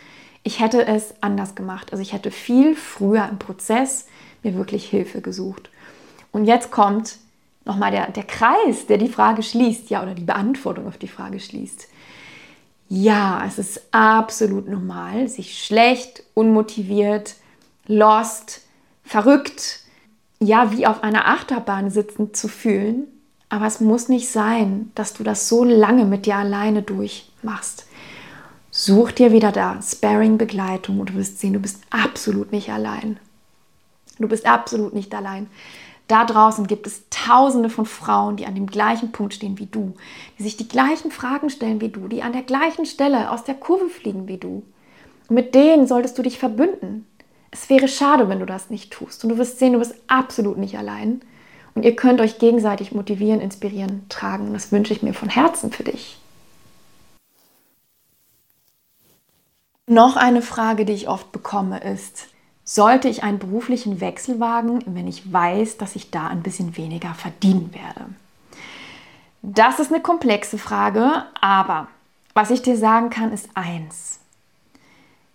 [0.42, 1.92] ich hätte es anders gemacht.
[1.92, 4.08] Also ich hätte viel früher im Prozess
[4.42, 5.70] mir wirklich Hilfe gesucht.
[6.32, 7.16] Und jetzt kommt
[7.64, 11.40] nochmal der, der Kreis, der die Frage schließt, ja, oder die Beantwortung auf die Frage
[11.40, 11.88] schließt.
[12.88, 17.36] Ja, es ist absolut normal, sich schlecht, unmotiviert,
[17.86, 18.62] lost,
[19.02, 19.80] verrückt,
[20.40, 23.06] ja, wie auf einer Achterbahn sitzend zu fühlen.
[23.48, 27.86] Aber es muss nicht sein, dass du das so lange mit dir alleine durchmachst.
[28.70, 33.18] Such dir wieder da Sparing-Begleitung und du wirst sehen, du bist absolut nicht allein.
[34.18, 35.48] Du bist absolut nicht allein.
[36.12, 39.94] Da draußen gibt es tausende von Frauen, die an dem gleichen Punkt stehen wie du,
[40.38, 43.54] die sich die gleichen Fragen stellen wie du, die an der gleichen Stelle aus der
[43.54, 44.62] Kurve fliegen wie du.
[45.30, 47.06] Und mit denen solltest du dich verbünden.
[47.50, 49.24] Es wäre schade, wenn du das nicht tust.
[49.24, 51.22] Und du wirst sehen, du bist absolut nicht allein.
[51.74, 54.52] Und ihr könnt euch gegenseitig motivieren, inspirieren, tragen.
[54.52, 56.18] Das wünsche ich mir von Herzen für dich.
[59.86, 62.26] Noch eine Frage, die ich oft bekomme, ist,
[62.64, 67.14] sollte ich einen beruflichen Wechsel wagen, wenn ich weiß, dass ich da ein bisschen weniger
[67.14, 68.06] verdienen werde?
[69.42, 71.88] Das ist eine komplexe Frage, aber
[72.34, 74.20] was ich dir sagen kann, ist eins.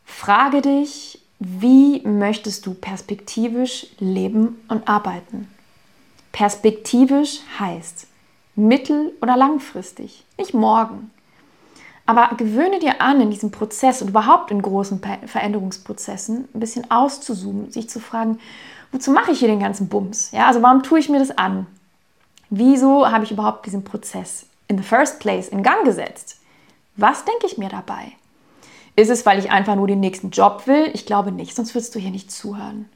[0.06, 5.48] Frage dich, wie möchtest du perspektivisch leben und arbeiten?
[6.32, 8.08] Perspektivisch heißt
[8.56, 11.12] mittel- oder langfristig, nicht morgen.
[12.08, 17.70] Aber gewöhne dir an, in diesem Prozess und überhaupt in großen Veränderungsprozessen ein bisschen auszuzoomen,
[17.70, 18.40] sich zu fragen,
[18.94, 20.32] wozu mache ich hier den ganzen Bums?
[20.32, 21.68] Ja, also warum tue ich mir das an?
[22.50, 26.40] Wieso habe ich überhaupt diesen Prozess in the first place in Gang gesetzt?
[26.96, 28.14] Was denke ich mir dabei?
[28.96, 30.90] Ist es, weil ich einfach nur den nächsten Job will?
[30.94, 32.88] Ich glaube nicht, sonst würdest du hier nicht zuhören.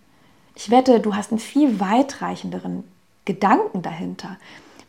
[0.55, 2.85] Ich wette, du hast einen viel weitreichenderen
[3.25, 4.37] Gedanken dahinter.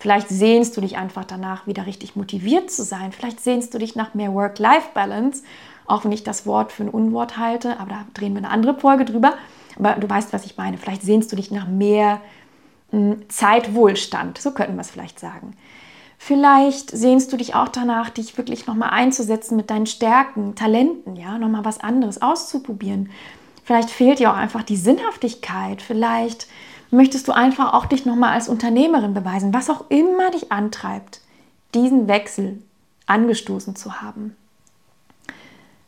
[0.02, 3.12] Vielleicht sehnst du dich einfach danach, wieder richtig motiviert zu sein.
[3.12, 5.44] Vielleicht sehnst du dich nach mehr Work-Life-Balance,
[5.86, 8.74] auch wenn ich das Wort für ein Unwort halte, aber da drehen wir eine andere
[8.74, 9.34] Folge drüber.
[9.78, 10.76] Aber du weißt, was ich meine.
[10.76, 12.20] Vielleicht sehnst du dich nach mehr
[12.90, 15.52] hm, Zeitwohlstand, so könnten wir es vielleicht sagen.
[16.18, 21.38] Vielleicht sehnst du dich auch danach, dich wirklich nochmal einzusetzen mit deinen Stärken, Talenten, ja,
[21.38, 23.08] nochmal was anderes auszuprobieren.
[23.62, 25.80] Vielleicht fehlt dir auch einfach die Sinnhaftigkeit.
[25.80, 26.48] Vielleicht
[26.92, 31.20] möchtest du einfach auch dich nochmal als Unternehmerin beweisen, was auch immer dich antreibt,
[31.74, 32.62] diesen Wechsel
[33.06, 34.36] angestoßen zu haben.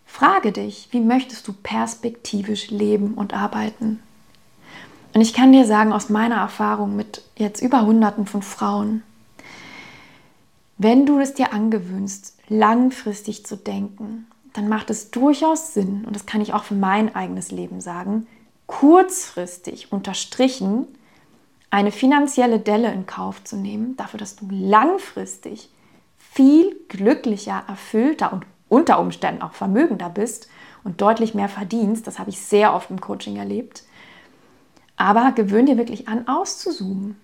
[0.06, 4.00] Frage dich, wie möchtest du perspektivisch leben und arbeiten?
[5.12, 9.02] Und ich kann dir sagen, aus meiner Erfahrung mit jetzt über Hunderten von Frauen,
[10.78, 16.26] wenn du es dir angewöhnst, langfristig zu denken, dann macht es durchaus Sinn, und das
[16.26, 18.26] kann ich auch für mein eigenes Leben sagen,
[18.66, 20.86] kurzfristig unterstrichen
[21.70, 25.68] eine finanzielle Delle in Kauf zu nehmen, dafür, dass du langfristig
[26.16, 30.48] viel glücklicher, erfüllter und unter Umständen auch vermögender bist
[30.84, 32.06] und deutlich mehr verdienst.
[32.06, 33.82] Das habe ich sehr oft im Coaching erlebt.
[34.96, 37.16] Aber gewöhn dir wirklich an, auszuzoomen.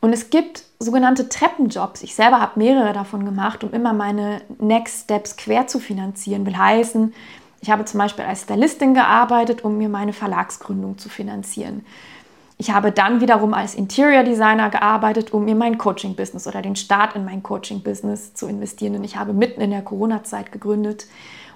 [0.00, 2.02] Und es gibt sogenannte Treppenjobs.
[2.02, 6.46] Ich selber habe mehrere davon gemacht, um immer meine Next Steps quer zu finanzieren.
[6.46, 7.12] Will heißen,
[7.66, 11.84] ich habe zum Beispiel als Stylistin gearbeitet, um mir meine Verlagsgründung zu finanzieren.
[12.58, 17.16] Ich habe dann wiederum als Interior Designer gearbeitet, um mir mein Coaching-Business oder den Start
[17.16, 18.94] in mein Coaching-Business zu investieren.
[18.94, 21.08] Und ich habe mitten in der Corona-Zeit gegründet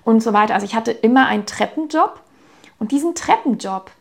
[0.02, 0.54] und so weiter.
[0.54, 2.20] Also ich hatte immer einen Treppenjob.
[2.80, 3.92] Und diesen Treppenjob,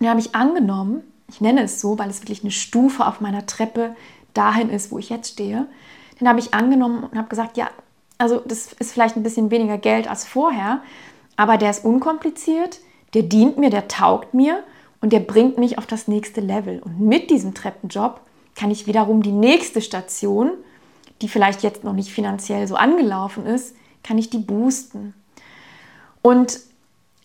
[0.00, 3.46] den habe ich angenommen, ich nenne es so, weil es wirklich eine Stufe auf meiner
[3.46, 3.96] Treppe
[4.34, 5.66] dahin ist, wo ich jetzt stehe,
[6.20, 7.70] den habe ich angenommen und habe gesagt, ja,
[8.18, 10.82] also das ist vielleicht ein bisschen weniger Geld als vorher,
[11.38, 12.80] aber der ist unkompliziert,
[13.14, 14.64] der dient mir, der taugt mir
[15.00, 16.80] und der bringt mich auf das nächste Level.
[16.80, 18.20] Und mit diesem Treppenjob
[18.56, 20.50] kann ich wiederum die nächste Station,
[21.22, 25.14] die vielleicht jetzt noch nicht finanziell so angelaufen ist, kann ich die boosten.
[26.22, 26.58] Und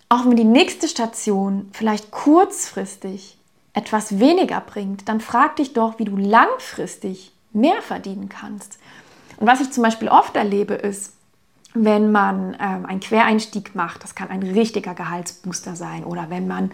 [0.10, 3.39] auch wenn die nächste Station vielleicht kurzfristig
[3.73, 8.78] etwas weniger bringt, dann frag dich doch, wie du langfristig mehr verdienen kannst.
[9.38, 11.12] Und was ich zum Beispiel oft erlebe, ist,
[11.73, 16.71] wenn man ähm, einen Quereinstieg macht, das kann ein richtiger Gehaltsbooster sein, oder wenn man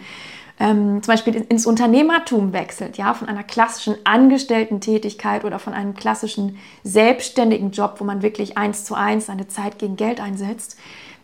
[0.60, 6.58] ähm, zum Beispiel ins Unternehmertum wechselt, ja, von einer klassischen Angestellten-Tätigkeit oder von einem klassischen
[6.84, 10.78] selbstständigen Job, wo man wirklich eins zu eins seine Zeit gegen Geld einsetzt,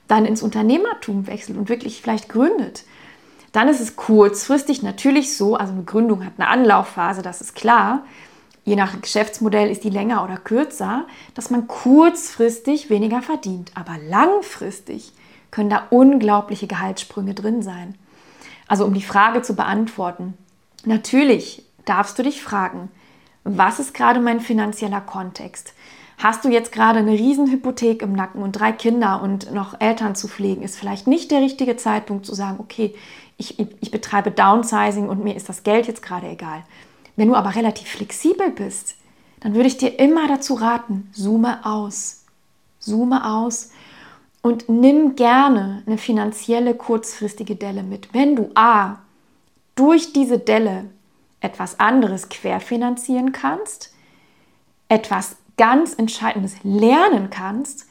[0.07, 2.85] dann ins Unternehmertum wechselt und wirklich vielleicht gründet,
[3.51, 8.03] dann ist es kurzfristig natürlich so, also eine Gründung hat eine Anlaufphase, das ist klar.
[8.65, 13.71] Je nach Geschäftsmodell ist die länger oder kürzer, dass man kurzfristig weniger verdient.
[13.75, 15.13] Aber langfristig
[15.51, 17.95] können da unglaubliche Gehaltssprünge drin sein.
[18.67, 20.34] Also um die Frage zu beantworten,
[20.84, 22.89] natürlich darfst du dich fragen,
[23.43, 25.73] was ist gerade mein finanzieller Kontext?
[26.17, 30.28] Hast du jetzt gerade eine Riesenhypothek im Nacken und drei Kinder und noch Eltern zu
[30.28, 32.95] pflegen, ist vielleicht nicht der richtige Zeitpunkt zu sagen, okay,
[33.38, 36.63] ich, ich betreibe Downsizing und mir ist das Geld jetzt gerade egal.
[37.15, 38.95] Wenn du aber relativ flexibel bist,
[39.39, 42.23] dann würde ich dir immer dazu raten, zoome aus.
[42.80, 43.71] Zoome aus
[44.41, 48.13] und nimm gerne eine finanzielle kurzfristige Delle mit.
[48.13, 48.97] Wenn du A,
[49.75, 50.86] durch diese Delle
[51.41, 53.93] etwas anderes querfinanzieren kannst,
[54.88, 57.88] etwas ganz Entscheidendes lernen kannst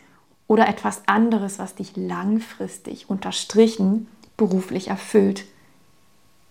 [0.47, 5.45] oder etwas anderes, was dich langfristig unterstrichen beruflich erfüllt,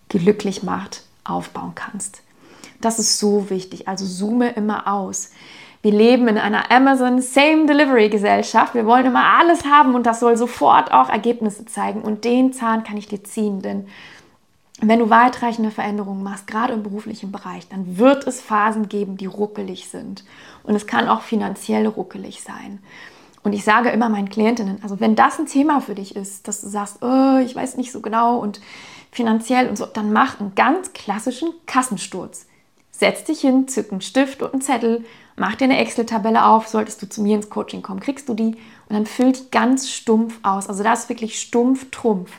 [0.08, 2.23] glücklich macht, aufbauen kannst.
[2.80, 3.88] Das ist so wichtig.
[3.88, 5.30] Also zoome immer aus.
[5.82, 8.74] Wir leben in einer Amazon Same Delivery Gesellschaft.
[8.74, 12.00] Wir wollen immer alles haben und das soll sofort auch Ergebnisse zeigen.
[12.00, 13.86] Und den Zahn kann ich dir ziehen, denn
[14.80, 19.26] wenn du weitreichende Veränderungen machst, gerade im beruflichen Bereich, dann wird es Phasen geben, die
[19.26, 20.24] ruckelig sind.
[20.62, 22.80] Und es kann auch finanziell ruckelig sein.
[23.42, 26.62] Und ich sage immer meinen Klientinnen, also wenn das ein Thema für dich ist, dass
[26.62, 28.60] du sagst, oh, ich weiß nicht so genau und
[29.12, 32.46] finanziell und so, dann mach einen ganz klassischen Kassensturz.
[32.96, 35.04] Setz dich hin, zück einen Stift und einen Zettel,
[35.34, 38.54] mach dir eine Excel-Tabelle auf, solltest du zu mir ins Coaching kommen, kriegst du die
[38.88, 40.68] und dann füll die ganz stumpf aus.
[40.68, 42.30] Also das ist wirklich stumpf, trumpf.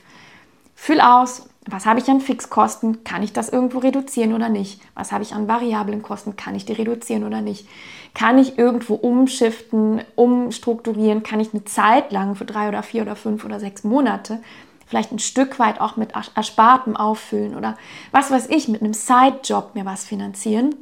[0.74, 3.04] Füll aus, was habe ich an Fixkosten?
[3.04, 4.80] Kann ich das irgendwo reduzieren oder nicht?
[4.94, 6.38] Was habe ich an variablen Kosten?
[6.38, 7.68] Kann ich die reduzieren oder nicht?
[8.14, 11.24] Kann ich irgendwo umschiften, umstrukturieren?
[11.24, 14.40] Kann ich eine Zeit lang für drei oder vier oder fünf oder sechs Monate
[14.86, 17.78] vielleicht ein Stück weit auch mit Erspartem auffüllen oder
[18.12, 20.76] was weiß ich, mit einem Sidejob mir was finanzieren?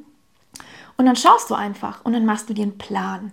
[0.97, 3.31] Und dann schaust du einfach und dann machst du dir einen Plan.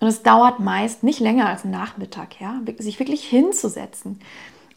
[0.00, 4.20] Und es dauert meist nicht länger als einen Nachmittag, ja, sich wirklich hinzusetzen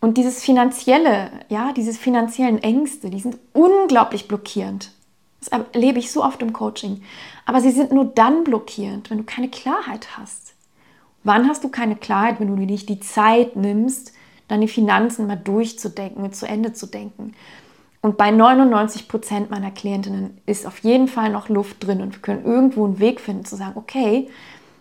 [0.01, 4.91] und dieses finanzielle, ja, diese finanziellen Ängste, die sind unglaublich blockierend.
[5.39, 7.03] Das erlebe ich so oft im Coaching.
[7.45, 10.53] Aber sie sind nur dann blockierend, wenn du keine Klarheit hast.
[11.23, 14.13] Wann hast du keine Klarheit, wenn du dir nicht die Zeit nimmst,
[14.51, 17.33] deine Finanzen mal durchzudenken und zu Ende zu denken?
[18.01, 22.21] Und bei 99 Prozent meiner Klientinnen ist auf jeden Fall noch Luft drin und wir
[22.21, 24.27] können irgendwo einen Weg finden zu sagen, okay,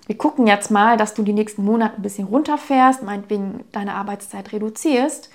[0.07, 4.53] wir gucken jetzt mal, dass du die nächsten Monate ein bisschen runterfährst, meinetwegen deine Arbeitszeit
[4.53, 5.31] reduzierst.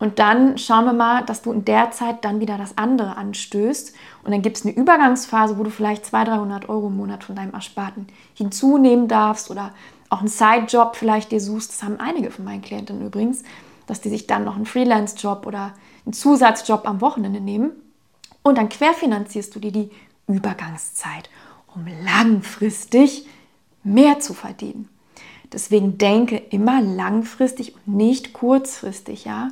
[0.00, 3.94] Und dann schauen wir mal, dass du in der Zeit dann wieder das andere anstößt.
[4.22, 7.36] Und dann gibt es eine Übergangsphase, wo du vielleicht 200, 300 Euro im Monat von
[7.36, 9.72] deinem Ersparten hinzunehmen darfst oder
[10.10, 11.70] auch einen Sidejob vielleicht dir suchst.
[11.70, 13.42] Das haben einige von meinen Klientinnen übrigens,
[13.88, 15.74] dass die sich dann noch einen Freelance-Job oder
[16.04, 17.72] einen Zusatzjob am Wochenende nehmen.
[18.42, 19.90] Und dann querfinanzierst du dir die
[20.28, 21.28] Übergangszeit,
[21.74, 23.26] um langfristig
[23.82, 24.88] mehr zu verdienen.
[25.52, 29.48] Deswegen denke immer langfristig und nicht kurzfristig, ja.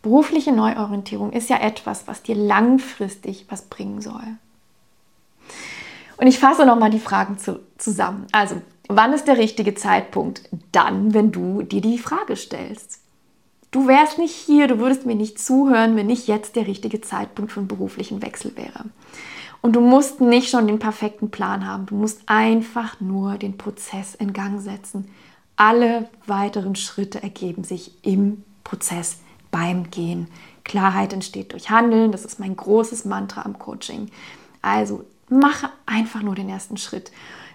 [0.00, 4.36] Berufliche Neuorientierung ist ja etwas, was dir langfristig was bringen soll.
[6.16, 8.26] Und ich fasse nochmal die Fragen zu, zusammen.
[8.32, 10.48] Also, wann ist der richtige Zeitpunkt?
[10.70, 13.00] Dann, wenn du dir die Frage stellst.
[13.72, 17.52] Du wärst nicht hier, du würdest mir nicht zuhören, wenn nicht jetzt der richtige Zeitpunkt
[17.52, 18.84] für einen beruflichen Wechsel wäre.
[19.62, 21.86] Und du musst nicht schon den perfekten Plan haben.
[21.86, 25.08] Du musst einfach nur den Prozess in Gang setzen.
[25.56, 30.28] Alle weiteren Schritte ergeben sich im Prozess beim Gehen.
[30.64, 32.12] Klarheit entsteht durch Handeln.
[32.12, 34.10] Das ist mein großes Mantra am Coaching.
[34.60, 37.10] Also mache einfach nur den ersten Schritt.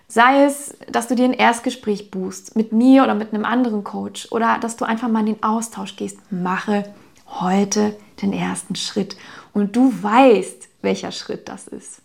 [0.10, 4.32] Sei es, dass du dir ein Erstgespräch buchst mit mir oder mit einem anderen Coach
[4.32, 6.20] oder dass du einfach mal in den Austausch gehst.
[6.32, 6.93] Mache
[7.28, 9.17] heute den ersten Schritt.
[9.54, 12.02] Und du weißt, welcher Schritt das ist.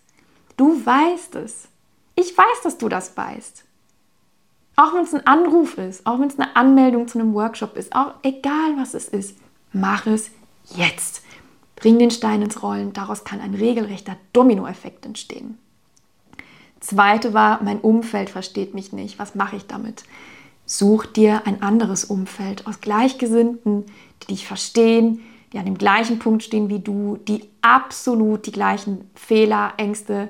[0.57, 1.67] Du weißt es.
[2.15, 3.63] Ich weiß, dass du das weißt.
[4.75, 7.95] Auch wenn es ein Anruf ist, auch wenn es eine Anmeldung zu einem Workshop ist,
[7.95, 9.37] auch egal was es ist,
[9.71, 10.31] mach es
[10.75, 11.23] jetzt.
[11.75, 15.57] Bring den Stein ins Rollen, daraus kann ein regelrechter Dominoeffekt entstehen.
[16.83, 19.17] Zweite war, mein Umfeld versteht mich nicht.
[19.17, 20.03] Was mache ich damit?
[20.65, 23.85] Such dir ein anderes Umfeld aus Gleichgesinnten,
[24.21, 25.21] die dich verstehen,
[25.53, 30.27] die an dem gleichen Punkt stehen wie du, die absolut die gleichen Fehler, Ängste,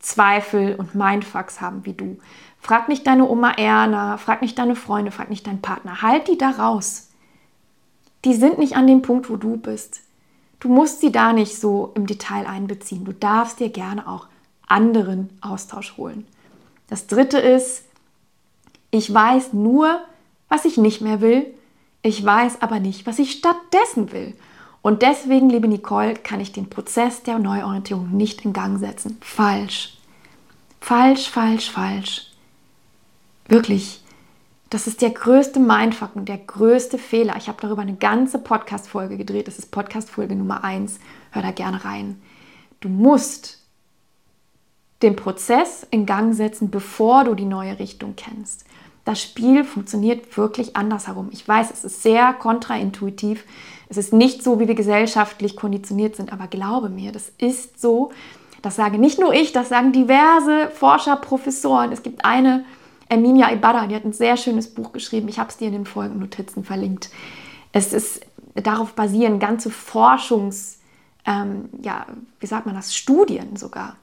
[0.00, 2.18] Zweifel und Mindfucks haben wie du.
[2.58, 6.02] Frag nicht deine Oma Erna, frag nicht deine Freunde, frag nicht deinen Partner.
[6.02, 7.10] Halt die da raus.
[8.24, 10.00] Die sind nicht an dem Punkt, wo du bist.
[10.58, 13.04] Du musst sie da nicht so im Detail einbeziehen.
[13.04, 14.26] Du darfst dir gerne auch
[14.72, 16.26] anderen Austausch holen.
[16.88, 17.84] Das dritte ist,
[18.90, 20.00] ich weiß nur,
[20.48, 21.46] was ich nicht mehr will.
[22.02, 24.34] Ich weiß aber nicht, was ich stattdessen will.
[24.82, 29.18] Und deswegen, liebe Nicole, kann ich den Prozess der Neuorientierung nicht in Gang setzen.
[29.20, 29.96] Falsch.
[30.80, 32.26] Falsch, falsch, falsch.
[33.46, 34.02] Wirklich.
[34.68, 37.36] Das ist der größte Mindfuck und der größte Fehler.
[37.36, 39.46] Ich habe darüber eine ganze Podcast-Folge gedreht.
[39.46, 40.98] Das ist Podcast-Folge Nummer 1.
[41.30, 42.20] Hör da gerne rein.
[42.80, 43.61] Du musst
[45.02, 48.64] den Prozess in Gang setzen, bevor du die neue Richtung kennst.
[49.04, 51.28] Das Spiel funktioniert wirklich andersherum.
[51.32, 53.44] Ich weiß, es ist sehr kontraintuitiv,
[53.88, 58.10] es ist nicht so, wie wir gesellschaftlich konditioniert sind, aber glaube mir, das ist so.
[58.62, 61.92] Das sage nicht nur ich, das sagen diverse Forscher, Professoren.
[61.92, 62.64] Es gibt eine,
[63.08, 65.28] Erminia Ibarra, die hat ein sehr schönes Buch geschrieben.
[65.28, 67.10] Ich habe es dir in den Folgennotizen verlinkt.
[67.72, 68.20] Es ist
[68.54, 70.82] darauf basieren ganze Forschungsartikel
[71.24, 72.06] ähm, ja,
[72.40, 73.96] wie sagt man das, Studien sogar.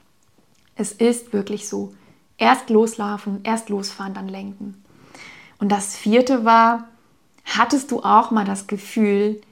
[0.80, 1.92] Es ist wirklich so,
[2.38, 4.82] erst loslaufen, erst losfahren, dann lenken.
[5.58, 6.88] Und das vierte war,
[7.44, 9.42] hattest du auch mal das Gefühl,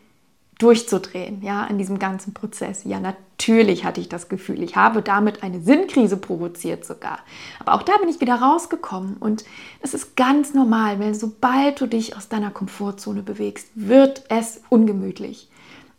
[0.59, 2.83] durchzudrehen, ja, in diesem ganzen Prozess.
[2.85, 4.63] Ja, natürlich hatte ich das Gefühl.
[4.63, 7.19] Ich habe damit eine Sinnkrise provoziert sogar.
[7.61, 9.45] Aber auch da bin ich wieder rausgekommen und
[9.83, 15.49] es ist ganz normal, weil sobald du dich aus deiner Komfortzone bewegst, wird es ungemütlich.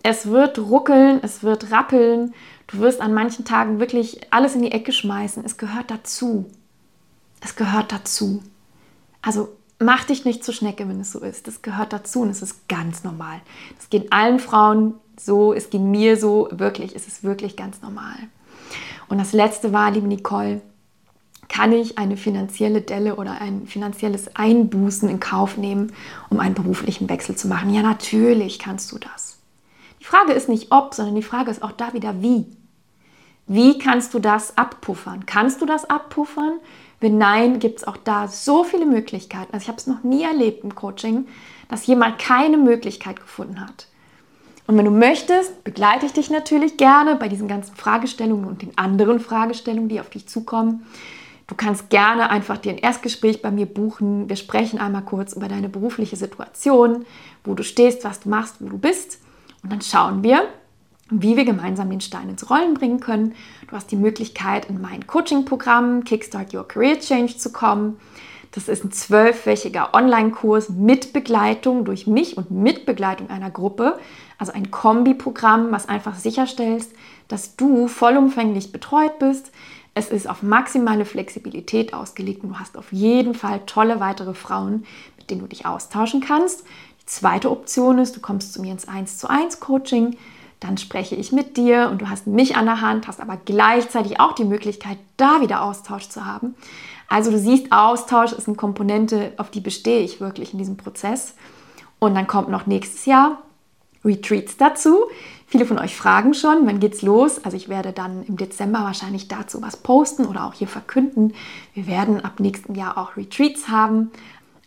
[0.01, 2.33] Es wird ruckeln, es wird rappeln.
[2.71, 5.43] Du wirst an manchen Tagen wirklich alles in die Ecke schmeißen.
[5.43, 6.49] Es gehört dazu.
[7.41, 8.43] Es gehört dazu.
[9.21, 9.49] Also
[9.79, 11.47] mach dich nicht zur Schnecke, wenn es so ist.
[11.47, 13.41] Das gehört dazu und es ist ganz normal.
[13.77, 18.15] Das geht allen Frauen so, es geht mir so, wirklich, es ist wirklich ganz normal.
[19.07, 20.61] Und das letzte war, liebe Nicole,
[21.47, 25.91] kann ich eine finanzielle Delle oder ein finanzielles Einbußen in Kauf nehmen,
[26.29, 27.73] um einen beruflichen Wechsel zu machen?
[27.73, 29.39] Ja, natürlich kannst du das.
[29.99, 32.45] Die Frage ist nicht ob, sondern die Frage ist auch da wieder wie.
[33.49, 35.25] Wie kannst du das abpuffern?
[35.25, 36.59] Kannst du das abpuffern?
[36.99, 39.51] Wenn nein, gibt es auch da so viele Möglichkeiten.
[39.51, 41.27] Also ich habe es noch nie erlebt im Coaching,
[41.67, 43.87] dass jemand keine Möglichkeit gefunden hat.
[44.67, 48.77] Und wenn du möchtest, begleite ich dich natürlich gerne bei diesen ganzen Fragestellungen und den
[48.77, 50.85] anderen Fragestellungen, die auf dich zukommen.
[51.47, 54.29] Du kannst gerne einfach dir ein Erstgespräch bei mir buchen.
[54.29, 57.03] Wir sprechen einmal kurz über deine berufliche Situation,
[57.43, 59.19] wo du stehst, was du machst, wo du bist.
[59.63, 60.47] Und dann schauen wir,
[61.09, 63.33] wie wir gemeinsam den Stein ins Rollen bringen können.
[63.67, 67.99] Du hast die Möglichkeit, in mein Coaching-Programm Kickstart Your Career Change zu kommen.
[68.51, 73.99] Das ist ein zwölfwöchiger Online-Kurs mit Begleitung durch mich und mit Begleitung einer Gruppe.
[74.39, 76.87] Also ein Kombi-Programm, was einfach sicherstellt,
[77.27, 79.51] dass du vollumfänglich betreut bist.
[79.93, 84.85] Es ist auf maximale Flexibilität ausgelegt und du hast auf jeden Fall tolle weitere Frauen,
[85.17, 86.63] mit denen du dich austauschen kannst.
[87.01, 90.15] Die zweite Option ist, du kommst zu mir ins 1 zu 1 Coaching
[90.59, 94.19] dann spreche ich mit dir und du hast mich an der Hand, hast aber gleichzeitig
[94.19, 96.55] auch die Möglichkeit, da wieder Austausch zu haben.
[97.07, 101.35] Also du siehst, Austausch ist eine Komponente, auf die bestehe ich wirklich in diesem Prozess.
[101.97, 103.39] Und dann kommt noch nächstes Jahr
[104.05, 104.97] Retreats dazu.
[105.47, 107.43] Viele von euch fragen schon, wann geht's los?
[107.43, 111.33] Also ich werde dann im Dezember wahrscheinlich dazu was posten oder auch hier verkünden.
[111.73, 114.11] Wir werden ab nächstem Jahr auch Retreats haben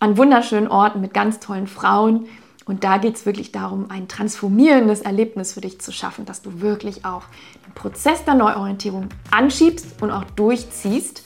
[0.00, 2.26] an wunderschönen Orten mit ganz tollen Frauen,
[2.64, 6.60] und da geht es wirklich darum, ein transformierendes Erlebnis für dich zu schaffen, dass du
[6.60, 7.22] wirklich auch
[7.66, 11.24] den Prozess der Neuorientierung anschiebst und auch durchziehst.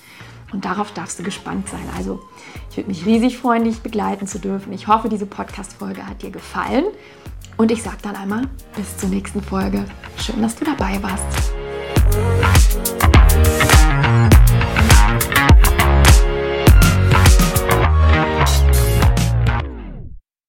[0.52, 1.82] Und darauf darfst du gespannt sein.
[1.96, 2.20] Also
[2.70, 4.72] ich würde mich riesig freuen, dich begleiten zu dürfen.
[4.72, 6.84] Ich hoffe, diese Podcast-Folge hat dir gefallen.
[7.56, 8.42] Und ich sage dann einmal
[8.76, 9.84] bis zur nächsten Folge.
[10.18, 12.45] Schön, dass du dabei warst.